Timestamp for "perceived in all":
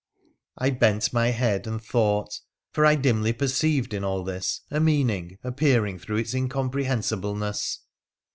3.33-4.23